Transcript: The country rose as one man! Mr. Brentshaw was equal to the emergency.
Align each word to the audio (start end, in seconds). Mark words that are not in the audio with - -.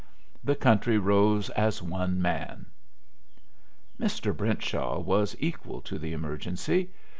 The 0.43 0.55
country 0.55 0.97
rose 0.97 1.51
as 1.51 1.83
one 1.83 2.19
man! 2.19 2.65
Mr. 3.99 4.35
Brentshaw 4.35 4.97
was 4.97 5.35
equal 5.39 5.79
to 5.81 5.99
the 5.99 6.11
emergency. 6.13 6.89